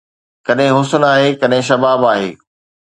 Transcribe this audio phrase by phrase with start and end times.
[0.47, 2.29] ڪڏهن حسن آهي، ڪڏهن شباب آهي